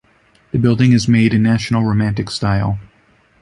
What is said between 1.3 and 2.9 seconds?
in national romantic style.